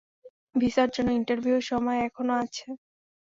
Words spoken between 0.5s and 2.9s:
ভিসার জন্যে ইন্টারভিউ সময় এখনও আছে।